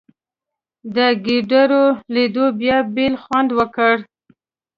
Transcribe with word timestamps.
د 0.95 0.97
ګېډړو 1.25 1.83
لیدو 2.13 2.45
بیا 2.59 2.77
بېل 2.95 3.13
خوند 3.23 3.49
وکړ. 3.57 3.95